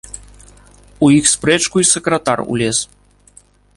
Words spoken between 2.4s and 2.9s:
улез.